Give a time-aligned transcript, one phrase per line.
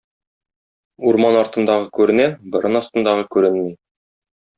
[1.09, 3.63] Урман артындагы күренә, борын астындагы күренми.